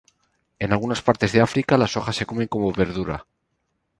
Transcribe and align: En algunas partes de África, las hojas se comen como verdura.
En 0.57 0.71
algunas 0.71 1.03
partes 1.07 1.31
de 1.31 1.41
África, 1.41 1.77
las 1.77 1.95
hojas 1.95 2.15
se 2.15 2.25
comen 2.25 2.47
como 2.47 2.71
verdura. 2.71 3.27